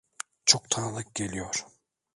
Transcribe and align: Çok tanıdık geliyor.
Çok 0.45 0.69
tanıdık 0.69 1.15
geliyor. 1.15 1.65